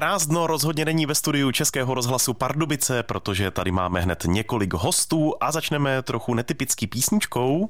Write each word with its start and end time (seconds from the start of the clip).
Prázdno 0.00 0.46
rozhodně 0.46 0.84
není 0.84 1.06
ve 1.06 1.14
studiu 1.14 1.52
Českého 1.52 1.94
rozhlasu 1.94 2.34
Pardubice, 2.34 3.02
protože 3.02 3.50
tady 3.50 3.70
máme 3.70 4.00
hned 4.00 4.24
několik 4.26 4.74
hostů 4.74 5.34
a 5.40 5.52
začneme 5.52 6.02
trochu 6.02 6.34
netypický 6.34 6.86
písničkou. 6.86 7.68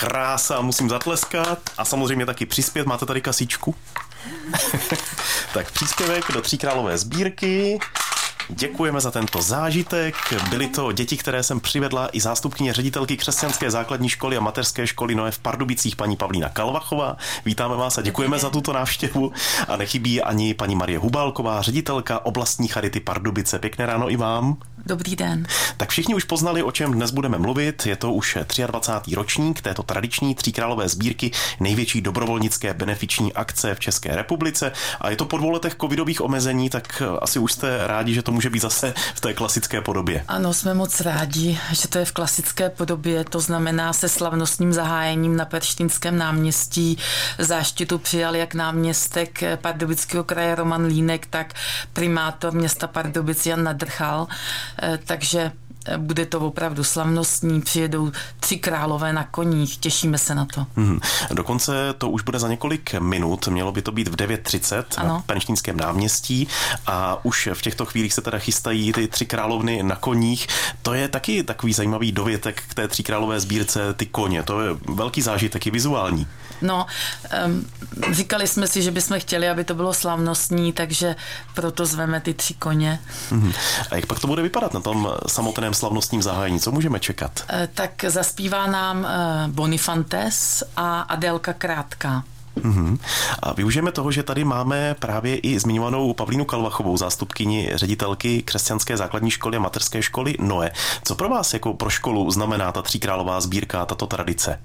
Krása, 0.00 0.60
musím 0.60 0.88
zatleskat 0.88 1.58
a 1.78 1.84
samozřejmě 1.84 2.26
taky 2.26 2.46
přispět. 2.46 2.86
Máte 2.86 3.06
tady 3.06 3.20
kasíčku? 3.20 3.74
tak 5.54 5.70
příspěvek 5.70 6.32
do 6.32 6.40
Tříkrálové 6.42 6.98
sbírky. 6.98 7.78
Děkujeme 8.48 9.00
za 9.00 9.10
tento 9.10 9.42
zážitek. 9.42 10.14
Byly 10.50 10.68
to 10.68 10.92
děti, 10.92 11.16
které 11.16 11.42
jsem 11.42 11.60
přivedla 11.60 12.08
i 12.12 12.20
zástupkyně 12.20 12.72
ředitelky 12.72 13.16
křesťanské 13.16 13.70
základní 13.70 14.08
školy 14.08 14.36
a 14.36 14.40
mateřské 14.40 14.86
školy 14.86 15.14
Noé 15.14 15.30
v 15.30 15.38
Pardubicích, 15.38 15.96
paní 15.96 16.16
Pavlína 16.16 16.48
Kalvachová. 16.48 17.16
Vítáme 17.44 17.76
vás 17.76 17.98
a 17.98 18.02
děkujeme 18.02 18.38
za 18.38 18.50
tuto 18.50 18.72
návštěvu. 18.72 19.32
A 19.68 19.76
nechybí 19.76 20.22
ani 20.22 20.54
paní 20.54 20.76
Marie 20.76 20.98
Hubálková, 20.98 21.62
ředitelka 21.62 22.26
oblastní 22.26 22.68
charity 22.68 23.00
Pardubice. 23.00 23.58
Pěkné 23.58 23.86
ráno 23.86 24.10
i 24.10 24.16
vám. 24.16 24.56
Dobrý 24.86 25.16
den. 25.16 25.46
Tak 25.76 25.88
všichni 25.90 26.14
už 26.14 26.24
poznali, 26.24 26.62
o 26.62 26.70
čem 26.70 26.92
dnes 26.92 27.10
budeme 27.10 27.38
mluvit. 27.38 27.86
Je 27.86 27.96
to 27.96 28.12
už 28.12 28.38
23. 28.66 29.14
ročník 29.14 29.60
této 29.60 29.82
tradiční 29.82 30.34
tříkrálové 30.34 30.88
sbírky, 30.88 31.30
největší 31.60 32.00
dobrovolnické 32.00 32.74
benefiční 32.74 33.32
akce 33.32 33.74
v 33.74 33.80
České 33.80 34.16
republice. 34.16 34.72
A 35.00 35.10
je 35.10 35.16
to 35.16 35.24
po 35.24 35.36
dvou 35.36 35.50
letech 35.50 35.76
covidových 35.80 36.20
omezení, 36.20 36.70
tak 36.70 37.02
asi 37.20 37.38
už 37.38 37.52
jste 37.52 37.86
rádi, 37.86 38.14
že 38.14 38.22
to 38.22 38.32
může 38.32 38.50
být 38.50 38.62
zase 38.62 38.94
v 39.14 39.20
té 39.20 39.34
klasické 39.34 39.80
podobě. 39.80 40.24
Ano, 40.28 40.54
jsme 40.54 40.74
moc 40.74 41.00
rádi, 41.00 41.58
že 41.72 41.88
to 41.88 41.98
je 41.98 42.04
v 42.04 42.12
klasické 42.12 42.70
podobě, 42.70 43.24
to 43.24 43.40
znamená 43.40 43.92
se 43.92 44.08
slavnostním 44.08 44.72
zahájením 44.72 45.36
na 45.36 45.44
Perštínském 45.44 46.18
náměstí. 46.18 46.98
Záštitu 47.38 47.98
přijal 47.98 48.36
jak 48.36 48.54
náměstek 48.54 49.42
Pardubického 49.56 50.24
kraje 50.24 50.54
Roman 50.54 50.86
Línek, 50.86 51.26
tak 51.26 51.54
primátor 51.92 52.52
města 52.52 52.86
Pardubic 52.86 53.46
Jan 53.46 53.64
Nadrchal. 53.64 54.26
Eh, 54.82 54.98
takže 55.04 55.52
bude 55.96 56.26
to 56.26 56.40
opravdu 56.40 56.84
slavnostní, 56.84 57.60
přijedou 57.60 58.12
tři 58.40 58.56
králové 58.56 59.12
na 59.12 59.24
koních, 59.24 59.76
těšíme 59.76 60.18
se 60.18 60.34
na 60.34 60.44
to. 60.44 60.66
Hmm. 60.76 61.00
Dokonce 61.32 61.72
to 61.98 62.10
už 62.10 62.22
bude 62.22 62.38
za 62.38 62.48
několik 62.48 62.94
minut, 63.00 63.48
mělo 63.48 63.72
by 63.72 63.82
to 63.82 63.92
být 63.92 64.08
v 64.08 64.16
9.30 64.16 64.84
ano. 64.96 65.08
na 65.08 65.20
Penštínském 65.20 65.76
náměstí 65.76 66.48
a 66.86 67.24
už 67.24 67.48
v 67.54 67.62
těchto 67.62 67.86
chvílích 67.86 68.12
se 68.12 68.20
teda 68.20 68.38
chystají 68.38 68.92
ty 68.92 69.08
tři 69.08 69.26
královny 69.26 69.82
na 69.82 69.96
koních. 69.96 70.46
To 70.82 70.94
je 70.94 71.08
taky 71.08 71.42
takový 71.42 71.72
zajímavý 71.72 72.12
dovětek 72.12 72.62
k 72.68 72.74
té 72.74 72.88
tři 72.88 73.02
králové 73.02 73.40
sbírce, 73.40 73.94
ty 73.94 74.06
koně, 74.06 74.42
to 74.42 74.60
je 74.60 74.76
velký 74.88 75.22
zážitek 75.22 75.66
i 75.66 75.70
vizuální. 75.70 76.26
No, 76.62 76.86
um, 77.46 77.66
říkali 78.10 78.48
jsme 78.48 78.66
si, 78.66 78.82
že 78.82 78.90
bychom 78.90 79.20
chtěli, 79.20 79.48
aby 79.48 79.64
to 79.64 79.74
bylo 79.74 79.94
slavnostní, 79.94 80.72
takže 80.72 81.16
proto 81.54 81.86
zveme 81.86 82.20
ty 82.20 82.34
tři 82.34 82.54
koně. 82.54 83.00
Hmm. 83.30 83.52
A 83.90 83.96
jak 83.96 84.06
pak 84.06 84.20
to 84.20 84.26
bude 84.26 84.42
vypadat 84.42 84.74
na 84.74 84.80
tom 84.80 85.12
samotném 85.26 85.69
slavnostním 85.74 86.22
zahájení? 86.22 86.60
Co 86.60 86.72
můžeme 86.72 87.00
čekat? 87.00 87.44
E, 87.50 87.68
tak 87.74 88.04
zaspívá 88.08 88.66
nám 88.66 89.06
e, 89.06 89.08
Bonifantes 89.48 90.64
a 90.76 91.00
Adelka 91.00 91.52
Krátká. 91.52 92.24
Uhum. 92.64 92.98
A 93.42 93.52
využijeme 93.52 93.92
toho, 93.92 94.12
že 94.12 94.22
tady 94.22 94.44
máme 94.44 94.94
právě 94.98 95.38
i 95.38 95.58
zmiňovanou 95.58 96.12
Pavlínu 96.12 96.44
Kalvachovou, 96.44 96.96
zástupkyni 96.96 97.70
ředitelky 97.74 98.42
křesťanské 98.42 98.96
základní 98.96 99.30
školy 99.30 99.56
a 99.56 99.60
materské 99.60 100.02
školy 100.02 100.34
Noe. 100.40 100.70
Co 101.04 101.14
pro 101.14 101.28
vás 101.28 101.52
jako 101.52 101.74
pro 101.74 101.90
školu 101.90 102.30
znamená 102.30 102.72
ta 102.72 102.82
tříkrálová 102.82 103.40
sbírka, 103.40 103.86
tato 103.86 104.06
tradice? 104.06 104.60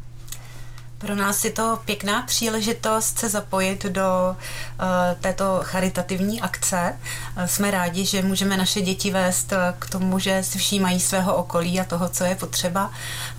Pro 1.05 1.15
nás 1.15 1.45
je 1.45 1.51
to 1.51 1.79
pěkná 1.85 2.21
příležitost 2.21 3.19
se 3.19 3.29
zapojit 3.29 3.85
do 3.85 4.35
uh, 4.35 4.85
této 5.21 5.59
charitativní 5.63 6.41
akce. 6.41 6.97
Uh, 7.37 7.45
jsme 7.45 7.71
rádi, 7.71 8.05
že 8.05 8.21
můžeme 8.21 8.57
naše 8.57 8.81
děti 8.81 9.11
vést 9.11 9.53
k 9.79 9.89
tomu, 9.89 10.19
že 10.19 10.43
si 10.43 10.57
všímají 10.57 10.99
svého 10.99 11.35
okolí 11.35 11.79
a 11.79 11.83
toho, 11.83 12.09
co 12.09 12.23
je 12.23 12.35
potřeba 12.35 12.91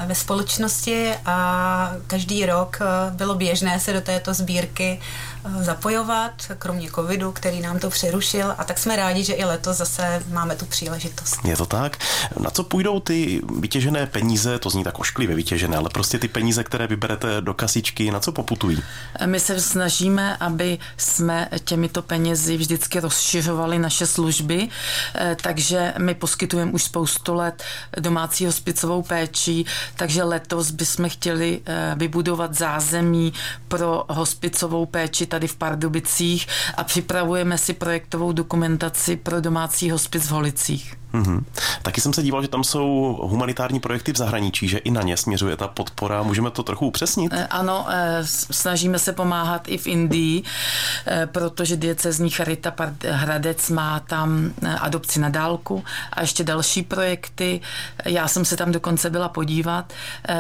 ve 0.06 0.14
společnosti 0.14 1.14
a 1.26 1.92
každý 2.06 2.46
rok 2.46 2.78
bylo 3.10 3.34
běžné 3.34 3.80
se 3.80 3.92
do 3.92 4.00
této 4.00 4.34
sbírky 4.34 5.00
zapojovat, 5.60 6.32
kromě 6.58 6.90
covidu, 6.90 7.32
který 7.32 7.60
nám 7.60 7.78
to 7.78 7.90
přerušil 7.90 8.54
a 8.58 8.64
tak 8.64 8.78
jsme 8.78 8.96
rádi, 8.96 9.24
že 9.24 9.32
i 9.32 9.44
letos 9.44 9.76
zase 9.76 10.22
máme 10.30 10.56
tu 10.56 10.66
příležitost. 10.66 11.36
Je 11.44 11.56
to 11.56 11.66
tak? 11.66 11.96
Na 12.40 12.50
co 12.50 12.64
půjdou 12.64 13.00
ty 13.00 13.42
vytěžené 13.58 14.06
peníze, 14.06 14.58
to 14.58 14.70
zní 14.70 14.84
tak 14.84 14.98
ošklivě 14.98 15.36
vytěžené, 15.36 15.76
ale 15.76 15.90
prostě 15.92 16.18
ty 16.18 16.28
peníze, 16.28 16.64
které 16.64 16.86
vyberete 16.86 17.40
do 17.40 17.54
kasičky, 17.54 18.10
na 18.10 18.20
co 18.20 18.32
poputují? 18.32 18.82
My 19.26 19.40
se 19.40 19.60
snažíme, 19.60 20.36
aby 20.36 20.78
jsme 20.96 21.48
těmito 21.64 22.02
penězi 22.02 22.56
vždycky 22.56 23.00
rozšiřovali 23.00 23.78
naše 23.78 24.06
služby, 24.06 24.68
eh, 25.14 25.36
takže 25.42 25.94
my 25.98 26.14
poskytujeme 26.14 26.72
už 26.72 26.82
spoustu 26.82 27.34
let 27.34 27.62
domácí 28.00 28.46
hospicovou 28.46 29.02
péči, 29.02 29.64
takže 29.96 30.22
letos 30.22 30.70
bychom 30.70 31.08
chtěli 31.08 31.60
eh, 31.66 31.94
vybudovat 31.96 32.54
zázemí 32.54 33.32
pro 33.68 34.04
hospicovou 34.08 34.86
péči 34.86 35.26
tady 35.36 35.46
v 35.48 35.56
Pardubicích 35.56 36.46
a 36.76 36.84
připravujeme 36.84 37.58
si 37.58 37.72
projektovou 37.72 38.32
dokumentaci 38.32 39.16
pro 39.16 39.40
domácí 39.40 39.90
hospic 39.90 40.26
v 40.26 40.30
Holicích. 40.30 40.94
Mm-hmm. 41.16 41.44
Taky 41.82 42.00
jsem 42.00 42.12
se 42.12 42.22
díval, 42.22 42.42
že 42.42 42.48
tam 42.48 42.64
jsou 42.64 43.18
humanitární 43.22 43.80
projekty 43.80 44.12
v 44.12 44.16
zahraničí, 44.16 44.68
že 44.68 44.78
i 44.78 44.90
na 44.90 45.02
ně 45.02 45.16
směřuje 45.16 45.56
ta 45.56 45.68
podpora. 45.68 46.22
Můžeme 46.22 46.50
to 46.50 46.62
trochu 46.62 46.86
upřesnit? 46.86 47.32
Eh, 47.34 47.46
ano, 47.46 47.86
eh, 47.88 48.18
snažíme 48.50 48.98
se 48.98 49.12
pomáhat 49.12 49.68
i 49.68 49.78
v 49.78 49.86
Indii, 49.86 50.42
eh, 51.06 51.26
protože 51.26 51.76
diecezní 51.76 52.30
Charita 52.30 52.72
Hradec 53.10 53.70
má 53.70 54.00
tam 54.00 54.52
adopci 54.80 55.20
na 55.20 55.28
dálku 55.28 55.84
a 56.12 56.20
ještě 56.20 56.44
další 56.44 56.82
projekty. 56.82 57.60
Já 58.04 58.28
jsem 58.28 58.44
se 58.44 58.56
tam 58.56 58.72
dokonce 58.72 59.10
byla 59.10 59.28
podívat, 59.28 59.92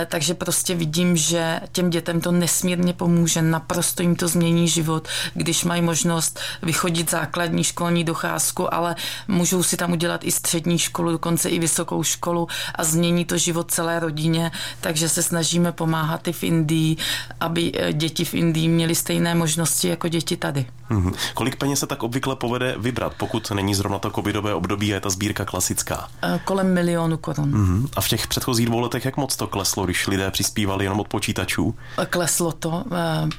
takže 0.06 0.34
prostě 0.34 0.74
vidím, 0.74 1.16
že 1.16 1.60
těm 1.72 1.90
dětem 1.90 2.20
to 2.20 2.32
nesmírně 2.32 2.92
pomůže, 2.92 3.42
naprosto 3.42 4.02
jim 4.02 4.16
to 4.16 4.28
změní 4.28 4.68
život, 4.68 5.08
když 5.34 5.64
mají 5.64 5.82
možnost 5.82 6.40
vychodit 6.62 7.10
základní 7.10 7.64
školní 7.64 8.04
docházku, 8.04 8.74
ale 8.74 8.96
můžou 9.28 9.62
si 9.62 9.76
tam 9.76 9.92
udělat 9.92 10.24
i 10.24 10.32
střední 10.32 10.65
střední 10.66 10.78
školu, 10.78 11.10
dokonce 11.10 11.48
i 11.48 11.58
vysokou 11.58 12.02
školu 12.02 12.48
a 12.74 12.84
změní 12.84 13.24
to 13.24 13.38
život 13.38 13.70
celé 13.70 14.00
rodině, 14.00 14.50
takže 14.80 15.08
se 15.08 15.22
snažíme 15.22 15.72
pomáhat 15.72 16.28
i 16.28 16.32
v 16.32 16.44
Indii, 16.44 16.96
aby 17.40 17.72
eh, 17.74 17.92
děti 17.92 18.24
v 18.24 18.34
Indii 18.34 18.68
měly 18.68 18.94
stejné 18.94 19.34
možnosti 19.34 19.88
jako 19.88 20.08
děti 20.08 20.36
tady. 20.36 20.66
Mm-hmm. 20.90 21.14
Kolik 21.34 21.56
peněz 21.56 21.80
se 21.80 21.86
tak 21.86 22.02
obvykle 22.02 22.36
povede 22.36 22.74
vybrat, 22.78 23.12
pokud 23.16 23.50
není 23.50 23.74
zrovna 23.74 23.98
to 23.98 24.10
covidové 24.10 24.54
období 24.54 24.92
a 24.92 24.94
je 24.94 25.00
ta 25.00 25.10
sbírka 25.10 25.44
klasická? 25.44 26.08
Eh, 26.22 26.40
kolem 26.44 26.74
milionu 26.74 27.16
korun. 27.16 27.52
Mm-hmm. 27.52 27.88
A 27.96 28.00
v 28.00 28.08
těch 28.08 28.26
předchozích 28.26 28.66
dvou 28.66 28.80
letech 28.80 29.04
jak 29.04 29.16
moc 29.16 29.36
to 29.36 29.46
kleslo, 29.46 29.84
když 29.84 30.06
lidé 30.06 30.30
přispívali 30.30 30.84
jenom 30.84 31.00
od 31.00 31.08
počítačů? 31.08 31.74
Eh, 31.98 32.06
kleslo 32.06 32.52
to. 32.52 32.84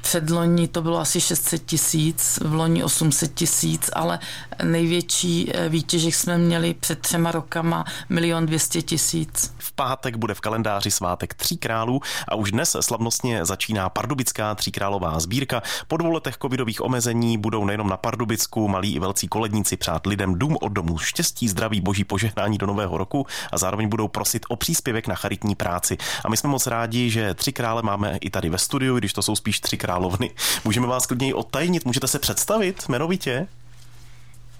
Předloni 0.02 0.68
to 0.68 0.82
bylo 0.82 0.98
asi 0.98 1.20
600 1.20 1.66
tisíc, 1.66 2.38
v 2.42 2.54
loni 2.54 2.84
800 2.84 3.34
tisíc, 3.34 3.90
ale 3.92 4.18
největší 4.62 5.52
výtěžek 5.68 6.14
jsme 6.14 6.38
měli 6.38 6.74
před 6.74 6.98
třema 6.98 7.30
rokama 7.30 7.84
milion 8.08 8.46
200 8.46 8.82
tisíc. 8.82 9.54
V 9.58 9.72
pátek 9.72 10.16
bude 10.16 10.34
v 10.34 10.40
kalendáři 10.40 10.90
svátek 10.90 11.34
Tří 11.34 11.56
králů 11.56 12.00
a 12.28 12.34
už 12.34 12.50
dnes 12.50 12.76
slavnostně 12.80 13.44
začíná 13.44 13.88
pardubická 13.88 14.54
tříkrálová 14.54 15.20
sbírka. 15.20 15.62
Po 15.88 15.96
dvou 15.96 16.10
letech 16.10 16.36
covidových 16.42 16.80
omezení 16.80 17.37
budou 17.38 17.64
nejenom 17.64 17.88
na 17.88 17.96
Pardubicku 17.96 18.68
malí 18.68 18.94
i 18.94 18.98
velcí 18.98 19.28
koledníci 19.28 19.76
přát 19.76 20.06
lidem 20.06 20.38
dům 20.38 20.56
od 20.60 20.68
domu 20.68 20.98
štěstí, 20.98 21.48
zdraví, 21.48 21.80
boží 21.80 22.04
požehnání 22.04 22.58
do 22.58 22.66
nového 22.66 22.98
roku 22.98 23.26
a 23.52 23.58
zároveň 23.58 23.88
budou 23.88 24.08
prosit 24.08 24.46
o 24.48 24.56
příspěvek 24.56 25.06
na 25.06 25.14
charitní 25.14 25.54
práci. 25.54 25.98
A 26.24 26.28
my 26.28 26.36
jsme 26.36 26.50
moc 26.50 26.66
rádi, 26.66 27.10
že 27.10 27.34
tři 27.34 27.52
krále 27.52 27.82
máme 27.82 28.18
i 28.20 28.30
tady 28.30 28.50
ve 28.50 28.58
studiu, 28.58 28.98
když 28.98 29.12
to 29.12 29.22
jsou 29.22 29.36
spíš 29.36 29.60
tři 29.60 29.76
královny. 29.76 30.30
Můžeme 30.64 30.86
vás 30.86 31.06
klidně 31.06 31.34
odtajnit, 31.34 31.84
můžete 31.84 32.08
se 32.08 32.18
představit 32.18 32.84
jmenovitě? 32.88 33.46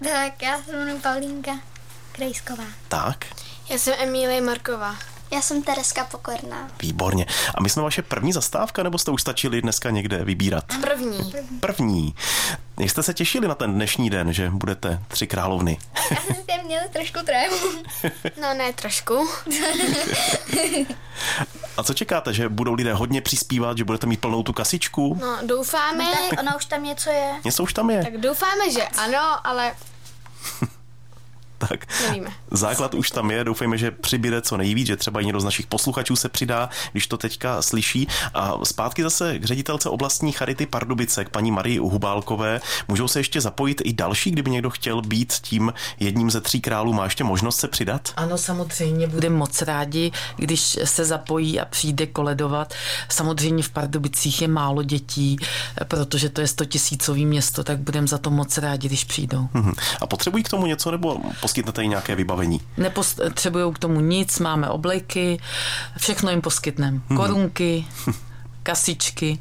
Tak, 0.03 0.41
já 0.41 0.57
se 0.61 0.71
jmenuji 0.71 1.01
Paulínka 1.01 1.51
Krejsková. 2.11 2.63
Tak. 2.87 3.25
Já 3.69 3.77
jsem 3.77 3.93
Emílie 3.99 4.41
Marková. 4.41 4.95
Já 5.31 5.41
jsem 5.41 5.61
Tereska 5.63 6.05
Pokorná. 6.05 6.67
Výborně. 6.81 7.25
A 7.55 7.61
my 7.61 7.69
jsme 7.69 7.83
vaše 7.83 8.01
první 8.01 8.33
zastávka, 8.33 8.83
nebo 8.83 8.97
jste 8.97 9.11
už 9.11 9.21
stačili 9.21 9.61
dneska 9.61 9.89
někde 9.89 10.23
vybírat? 10.23 10.63
První. 10.81 11.33
První. 11.59 12.15
Jak 12.79 12.89
jste 12.89 13.03
se 13.03 13.13
těšili 13.13 13.47
na 13.47 13.55
ten 13.55 13.73
dnešní 13.73 14.09
den, 14.09 14.33
že 14.33 14.49
budete 14.49 15.03
tři 15.07 15.27
královny? 15.27 15.77
Jste 16.33 16.63
měli 16.65 16.89
trošku 16.89 17.19
trému. 17.25 17.55
No 18.41 18.53
ne, 18.53 18.73
trošku. 18.73 19.29
A 21.77 21.83
co 21.83 21.93
čekáte, 21.93 22.33
že 22.33 22.49
budou 22.49 22.73
lidé 22.73 22.93
hodně 22.93 23.21
přispívat, 23.21 23.77
že 23.77 23.83
budete 23.83 24.07
mít 24.07 24.21
plnou 24.21 24.43
tu 24.43 24.53
kasičku? 24.53 25.17
No, 25.21 25.37
doufáme. 25.47 26.03
No, 26.03 26.11
tak 26.29 26.39
ona 26.39 26.55
už 26.55 26.65
tam 26.65 26.83
něco 26.83 27.09
je. 27.09 27.31
Něco 27.45 27.63
už 27.63 27.73
tam 27.73 27.89
je. 27.89 28.03
Tak 28.03 28.17
doufáme, 28.17 28.71
že 28.71 28.83
ano, 28.83 29.47
ale 29.47 29.71
tak 31.67 31.85
Nevíme. 32.07 32.29
základ 32.51 32.93
už 32.93 33.11
tam 33.11 33.31
je, 33.31 33.43
doufejme, 33.43 33.77
že 33.77 33.91
přibyde 33.91 34.41
co 34.41 34.57
nejvíc, 34.57 34.87
že 34.87 34.97
třeba 34.97 35.21
někdo 35.21 35.39
z 35.39 35.43
našich 35.43 35.67
posluchačů 35.67 36.15
se 36.15 36.29
přidá, 36.29 36.69
když 36.91 37.07
to 37.07 37.17
teďka 37.17 37.61
slyší. 37.61 38.07
A 38.33 38.53
zpátky 38.63 39.03
zase 39.03 39.39
k 39.39 39.45
ředitelce 39.45 39.89
oblastní 39.89 40.31
Charity 40.31 40.65
Pardubice, 40.65 41.25
k 41.25 41.29
paní 41.29 41.51
Marii 41.51 41.79
Uhubálkové. 41.79 42.61
Můžou 42.87 43.07
se 43.07 43.19
ještě 43.19 43.41
zapojit 43.41 43.81
i 43.85 43.93
další, 43.93 44.31
kdyby 44.31 44.51
někdo 44.51 44.69
chtěl 44.69 45.01
být 45.01 45.33
tím 45.33 45.73
jedním 45.99 46.31
ze 46.31 46.41
tří 46.41 46.61
králů, 46.61 46.93
má 46.93 47.03
ještě 47.03 47.23
možnost 47.23 47.59
se 47.59 47.67
přidat? 47.67 48.13
Ano, 48.15 48.37
samozřejmě 48.37 49.07
budeme 49.07 49.35
moc 49.35 49.61
rádi, 49.61 50.11
když 50.35 50.79
se 50.83 51.05
zapojí 51.05 51.59
a 51.59 51.65
přijde 51.65 52.07
koledovat. 52.07 52.73
Samozřejmě 53.09 53.63
v 53.63 53.69
Pardubicích 53.69 54.41
je 54.41 54.47
málo 54.47 54.83
dětí, 54.83 55.37
protože 55.87 56.29
to 56.29 56.41
je 56.41 56.47
100 56.47 56.65
tisícový 56.65 57.25
město, 57.25 57.63
tak 57.63 57.79
budeme 57.79 58.07
za 58.07 58.17
to 58.17 58.29
moc 58.29 58.57
rádi, 58.57 58.87
když 58.87 59.03
přijdou. 59.03 59.47
Mhm. 59.53 59.73
A 60.01 60.07
potřebují 60.07 60.43
k 60.43 60.49
tomu 60.49 60.65
něco 60.65 60.91
nebo 60.91 61.17
poskytnete 61.49 61.81
jim 61.81 61.89
nějaké 61.89 62.15
vybavení? 62.15 62.61
Nepotřebují 62.77 63.73
k 63.73 63.79
tomu 63.79 63.99
nic, 63.99 64.39
máme 64.39 64.69
obleky, 64.69 65.39
všechno 65.97 66.31
jim 66.31 66.41
poskytneme. 66.41 67.01
Mhm. 67.09 67.17
Korunky, 67.17 67.85
kasičky, 68.63 69.39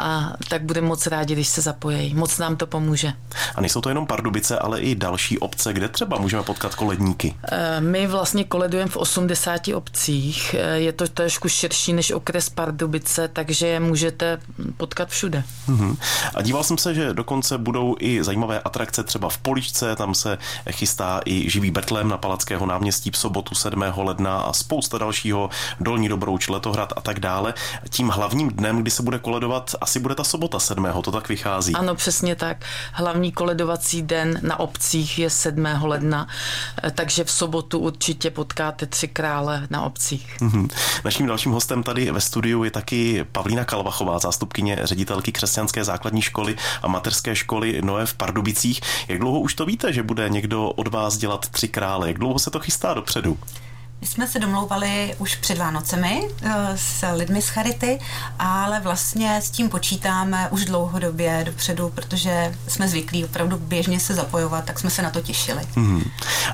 a 0.00 0.36
tak 0.48 0.62
budeme 0.62 0.86
moc 0.86 1.06
rádi, 1.06 1.34
když 1.34 1.48
se 1.48 1.60
zapojí. 1.60 2.14
Moc 2.14 2.38
nám 2.38 2.56
to 2.56 2.66
pomůže. 2.66 3.12
A 3.54 3.60
nejsou 3.60 3.80
to 3.80 3.88
jenom 3.88 4.06
Pardubice, 4.06 4.58
ale 4.58 4.80
i 4.80 4.94
další 4.94 5.38
obce, 5.38 5.72
kde 5.72 5.88
třeba 5.88 6.18
můžeme 6.18 6.42
potkat 6.42 6.74
koledníky? 6.74 7.34
Eh, 7.52 7.80
my 7.80 8.06
vlastně 8.06 8.44
koledujeme 8.44 8.90
v 8.90 8.96
80 8.96 9.74
obcích. 9.74 10.54
Eh, 10.58 10.78
je 10.78 10.92
to 10.92 11.08
trošku 11.08 11.48
širší 11.48 11.92
než 11.92 12.10
okres 12.10 12.48
Pardubice, 12.48 13.28
takže 13.28 13.66
je 13.66 13.80
můžete 13.80 14.38
potkat 14.76 15.08
všude. 15.08 15.44
Uh-huh. 15.68 15.96
A 16.34 16.42
díval 16.42 16.64
jsem 16.64 16.78
se, 16.78 16.94
že 16.94 17.14
dokonce 17.14 17.58
budou 17.58 17.96
i 18.00 18.24
zajímavé 18.24 18.60
atrakce 18.60 19.02
třeba 19.02 19.28
v 19.28 19.38
Poličce, 19.38 19.96
tam 19.96 20.14
se 20.14 20.38
chystá 20.70 21.20
i 21.24 21.50
živý 21.50 21.70
betlem 21.70 22.08
na 22.08 22.18
Palackého 22.18 22.66
náměstí 22.66 23.10
v 23.10 23.16
sobotu 23.16 23.54
7. 23.54 23.84
ledna 23.96 24.40
a 24.40 24.52
spousta 24.52 24.98
dalšího, 24.98 25.50
Dolní 25.80 26.08
Dobrouč, 26.08 26.48
Letohrad 26.48 26.92
a 26.96 27.00
tak 27.00 27.20
dále. 27.20 27.54
Tím 27.88 28.08
hlavním 28.08 28.50
dnem, 28.50 28.78
kdy 28.78 28.90
se 28.90 29.02
bude 29.02 29.18
koledovat 29.18 29.74
asi 29.90 30.00
bude 30.00 30.14
ta 30.14 30.24
sobota 30.24 30.58
7. 30.58 30.86
to 31.02 31.12
tak 31.12 31.28
vychází. 31.28 31.74
Ano, 31.74 31.94
přesně 31.94 32.36
tak. 32.36 32.64
Hlavní 32.92 33.32
koledovací 33.32 34.02
den 34.02 34.40
na 34.42 34.60
obcích 34.60 35.18
je 35.18 35.30
7. 35.30 35.66
ledna, 35.82 36.28
eh, 36.84 36.90
takže 36.90 37.24
v 37.24 37.30
sobotu 37.30 37.78
určitě 37.78 38.30
potkáte 38.30 38.86
tři 38.86 39.08
krále 39.08 39.66
na 39.70 39.82
obcích. 39.82 40.36
Mm-hmm. 40.40 40.68
Naším 41.04 41.26
dalším 41.26 41.52
hostem 41.52 41.82
tady 41.82 42.10
ve 42.10 42.20
studiu 42.20 42.64
je 42.64 42.70
taky 42.70 43.24
Pavlína 43.32 43.64
Kalvachová, 43.64 44.18
zástupkyně 44.18 44.78
ředitelky 44.82 45.32
křesťanské 45.32 45.84
základní 45.84 46.22
školy 46.22 46.56
a 46.82 46.88
materské 46.88 47.36
školy 47.36 47.82
Noé 47.82 48.06
v 48.06 48.14
Pardubicích. 48.14 48.80
Jak 49.08 49.18
dlouho 49.18 49.40
už 49.40 49.54
to 49.54 49.66
víte, 49.66 49.92
že 49.92 50.02
bude 50.02 50.28
někdo 50.28 50.68
od 50.68 50.88
vás 50.88 51.16
dělat 51.16 51.48
tři 51.48 51.68
krále? 51.68 52.08
Jak 52.08 52.18
dlouho 52.18 52.38
se 52.38 52.50
to 52.50 52.60
chystá 52.60 52.94
dopředu? 52.94 53.38
My 54.00 54.06
jsme 54.06 54.26
se 54.26 54.38
domlouvali 54.38 55.14
už 55.18 55.36
před 55.36 55.58
Vánocemi 55.58 56.28
eh, 56.42 56.72
s 56.76 57.12
lidmi 57.12 57.42
z 57.42 57.48
Charity, 57.48 57.98
ale 58.38 58.80
vlastně 58.80 59.36
s 59.42 59.50
tím 59.50 59.68
počítáme 59.68 60.48
už 60.50 60.64
dlouhodobě 60.64 61.42
dopředu, 61.46 61.92
protože 61.94 62.54
jsme 62.68 62.88
zvyklí 62.88 63.24
opravdu 63.24 63.56
běžně 63.56 64.00
se 64.00 64.14
zapojovat, 64.14 64.64
tak 64.64 64.78
jsme 64.78 64.90
se 64.90 65.02
na 65.02 65.10
to 65.10 65.20
těšili. 65.20 65.62
Hmm. 65.74 66.02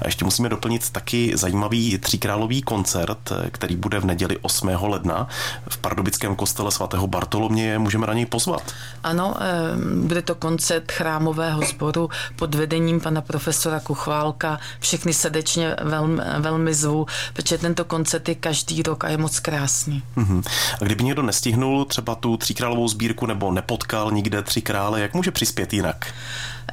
A 0.03 0.07
ještě 0.07 0.25
musíme 0.25 0.49
doplnit 0.49 0.91
taky 0.91 1.33
zajímavý 1.35 1.99
tříkrálový 1.99 2.63
koncert, 2.63 3.33
který 3.51 3.77
bude 3.77 3.99
v 4.01 4.05
neděli 4.05 4.39
8. 4.43 4.69
ledna 4.81 5.29
v 5.69 5.79
Pardubickém 5.79 6.37
kostele 6.37 6.71
svatého 6.71 7.07
Bartoloměje. 7.07 7.79
Můžeme 7.79 8.07
na 8.07 8.13
něj 8.13 8.27
pozvat? 8.27 8.75
Ano, 9.03 9.35
eh, 9.41 10.07
bude 10.07 10.23
to 10.23 10.35
koncert 10.35 10.93
chrámového 10.93 11.63
sboru 11.63 12.11
pod 12.37 12.55
vedením 12.55 13.01
pana 13.01 13.21
profesora 13.21 13.81
Kuchválka. 13.81 14.61
Všechny 14.81 15.15
srdečně 15.15 15.77
velmi, 15.83 16.23
velmi 16.39 16.75
zvu, 16.75 17.07
protože 17.37 17.59
tento 17.59 17.85
koncert 17.85 18.29
je 18.29 18.35
každý 18.35 18.83
rok 18.83 19.05
a 19.05 19.09
je 19.09 19.17
moc 19.17 19.41
krásný. 19.41 20.03
Uh-huh. 20.17 20.43
A 20.81 20.85
kdyby 20.85 21.05
někdo 21.05 21.23
nestihnul 21.23 21.85
třeba 21.85 22.15
tu 22.15 22.37
tříkrálovou 22.37 22.89
sbírku 22.89 23.27
nebo 23.27 23.53
nepotkal 23.53 24.11
nikde 24.11 24.43
tři 24.43 24.63
krále, 24.63 25.01
jak 25.01 25.15
může 25.15 25.31
přispět 25.31 25.73
jinak? 25.73 26.07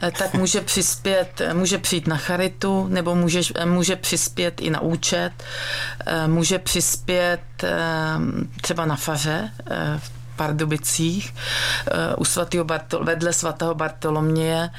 Eh, 0.01 0.11
tak 0.11 0.33
může 0.33 0.61
přispět, 0.61 1.41
eh, 1.41 1.53
může 1.53 1.77
přijít 1.77 2.07
na 2.07 2.17
charitu, 2.17 2.87
nebo 2.87 3.15
může, 3.15 3.41
eh, 3.55 3.65
může 3.65 3.95
přispět 3.95 4.61
i 4.61 4.69
na 4.69 4.79
účet, 4.81 5.31
může 6.27 6.59
přispět 6.59 7.41
třeba 8.61 8.85
na 8.85 8.95
faře 8.95 9.51
v 9.97 10.11
Pardubicích 10.35 11.33
u 12.17 12.25
svatého 12.25 12.63
Bartol, 12.65 13.03
vedle 13.05 13.33
svatého 13.33 13.75
Bartoloměje, 13.75 14.69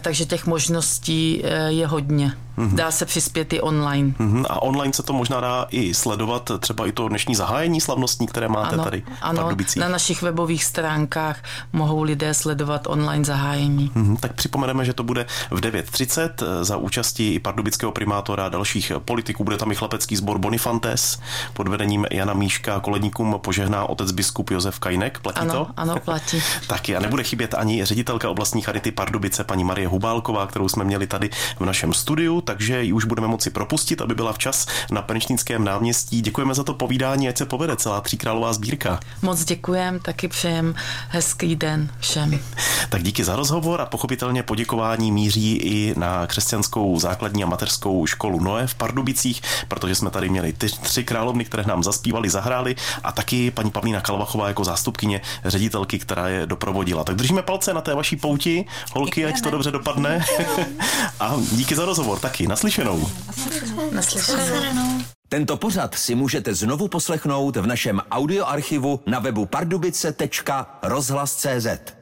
takže 0.00 0.24
těch 0.24 0.46
možností 0.46 1.42
je 1.68 1.86
hodně. 1.86 2.32
Mm-hmm. 2.58 2.74
Dá 2.74 2.90
se 2.90 3.06
přispět 3.06 3.52
i 3.52 3.60
online. 3.60 4.14
Mm-hmm. 4.18 4.44
A 4.48 4.62
online 4.62 4.92
se 4.92 5.02
to 5.02 5.12
možná 5.12 5.40
dá 5.40 5.66
i 5.70 5.94
sledovat, 5.94 6.50
třeba 6.60 6.86
i 6.86 6.92
to 6.92 7.08
dnešní 7.08 7.34
zahájení 7.34 7.80
slavnostní, 7.80 8.26
které 8.26 8.48
máte 8.48 8.74
ano, 8.74 8.84
tady 8.84 9.02
ano, 9.20 9.50
na 9.76 9.88
našich 9.88 10.22
webových 10.22 10.64
stránkách 10.64 11.42
mohou 11.72 12.02
lidé 12.02 12.34
sledovat 12.34 12.86
online 12.86 13.24
zahájení. 13.24 13.90
Mm-hmm. 13.94 14.16
Tak 14.16 14.32
připomeneme, 14.32 14.84
že 14.84 14.92
to 14.92 15.02
bude 15.02 15.26
v 15.50 15.60
9.30 15.60 16.30
za 16.62 16.76
účastí 16.76 17.34
i 17.34 17.38
pardubického 17.38 17.92
primátora 17.92 18.46
a 18.46 18.48
dalších 18.48 18.92
politiků. 19.04 19.44
Bude 19.44 19.56
tam 19.56 19.72
i 19.72 19.74
chlapecký 19.74 20.16
sbor 20.16 20.38
Bonifantes 20.38 21.20
pod 21.52 21.68
vedením 21.68 22.06
Jana 22.10 22.34
Míška. 22.34 22.80
Koledníkům 22.80 23.38
požehná 23.42 23.84
otec 23.84 24.12
biskup 24.12 24.50
Josef 24.50 24.78
Kajnek. 24.78 25.18
Platí 25.18 25.40
ano, 25.40 25.52
to? 25.52 25.66
Ano, 25.76 25.96
platí. 26.04 26.42
Taky 26.66 26.96
a 26.96 27.00
nebude 27.00 27.22
chybět 27.22 27.54
ani 27.54 27.84
ředitelka 27.84 28.30
oblastní 28.30 28.62
charity 28.62 28.92
Pardubice, 28.92 29.44
paní 29.44 29.64
Marie 29.64 29.88
Hubálková, 29.88 30.46
kterou 30.46 30.68
jsme 30.68 30.84
měli 30.84 31.06
tady 31.06 31.30
v 31.58 31.64
našem 31.64 31.92
studiu 31.92 32.40
takže 32.48 32.82
ji 32.82 32.92
už 32.92 33.04
budeme 33.04 33.28
moci 33.28 33.50
propustit, 33.50 34.00
aby 34.00 34.14
byla 34.14 34.32
včas 34.32 34.66
na 34.90 35.02
Penečnickém 35.02 35.64
náměstí. 35.64 36.20
Děkujeme 36.20 36.54
za 36.54 36.64
to 36.64 36.74
povídání, 36.74 37.28
ať 37.28 37.38
se 37.38 37.46
povede 37.46 37.76
celá 37.76 38.00
tříkrálová 38.00 38.52
sbírka. 38.52 39.00
Moc 39.22 39.44
děkujem, 39.44 40.00
taky 40.00 40.28
přejem 40.28 40.74
hezký 41.08 41.56
den 41.56 41.90
všem. 41.98 42.40
Tak 42.88 43.02
díky 43.02 43.24
za 43.24 43.36
rozhovor 43.36 43.80
a 43.80 43.86
pochopitelně 43.86 44.42
poděkování 44.42 45.12
míří 45.12 45.56
i 45.56 45.94
na 45.96 46.26
křesťanskou 46.26 47.00
základní 47.00 47.44
a 47.44 47.46
mateřskou 47.46 48.06
školu 48.06 48.40
Noé 48.40 48.66
v 48.66 48.74
Pardubicích, 48.74 49.42
protože 49.68 49.94
jsme 49.94 50.10
tady 50.10 50.28
měli 50.28 50.52
ty 50.52 50.66
tři 50.68 51.04
královny, 51.04 51.44
které 51.44 51.62
nám 51.66 51.82
zaspívali, 51.82 52.30
zahráli 52.30 52.76
a 53.04 53.12
taky 53.12 53.50
paní 53.50 53.70
Pavlína 53.70 54.00
Kalvachová 54.00 54.48
jako 54.48 54.64
zástupkyně 54.64 55.20
ředitelky, 55.44 55.98
která 55.98 56.28
je 56.28 56.46
doprovodila. 56.46 57.04
Tak 57.04 57.16
držíme 57.16 57.42
palce 57.42 57.74
na 57.74 57.80
té 57.80 57.94
vaší 57.94 58.16
pouti, 58.16 58.64
holky, 58.92 59.10
Děkujeme. 59.10 59.32
ať 59.32 59.42
to 59.42 59.50
dobře 59.50 59.70
dopadne. 59.70 60.24
a 61.20 61.36
díky 61.52 61.74
za 61.74 61.84
rozhovor 61.84 62.18
taky. 62.38 62.48
Naslyšenou. 62.48 63.08
Naslyšenou. 63.92 65.02
Tento 65.28 65.56
pořad 65.56 65.94
si 65.94 66.14
můžete 66.14 66.54
znovu 66.54 66.88
poslechnout 66.88 67.56
v 67.56 67.66
našem 67.66 68.00
audioarchivu 68.10 69.00
na 69.06 69.18
webu 69.18 69.46
pardubice.rozhlas.cz. 69.46 71.97